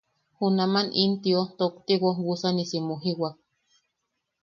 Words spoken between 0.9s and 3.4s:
in tio tokti woobusanisi mujiwak.